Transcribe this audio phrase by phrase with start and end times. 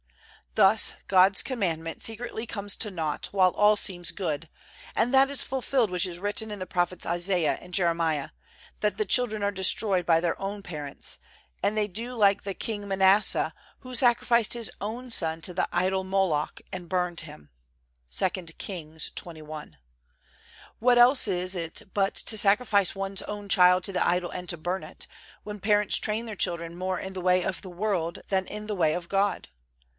[0.55, 4.49] Thus God's Commandment secretly comes to naught while all seems good,
[4.95, 8.29] and that is fulfilled which is written in the Prophets Isaiah and Jeremiah,
[8.81, 11.19] that the children are destroyed by their own parents,
[11.63, 16.03] and they do like the king Manasseh, who sacrificed his own son to the idol
[16.03, 17.49] Moloch and burned him,
[18.21, 18.45] II.
[18.57, 19.73] Kings xxi.
[20.79, 24.57] What else is it but to sacrifice one's own child to the idol and to
[24.57, 25.07] burn it,
[25.43, 28.75] when parents train their children more in the way of the world than in the
[28.75, 29.47] way of God?